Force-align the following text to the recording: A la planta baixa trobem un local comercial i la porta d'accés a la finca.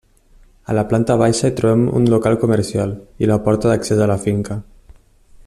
A 0.73 0.77
la 0.77 0.83
planta 0.93 1.17
baixa 1.21 1.51
trobem 1.59 1.83
un 1.99 2.09
local 2.15 2.39
comercial 2.45 2.95
i 3.25 3.31
la 3.33 3.39
porta 3.49 3.73
d'accés 3.75 4.03
a 4.07 4.09
la 4.15 4.19
finca. 4.27 4.59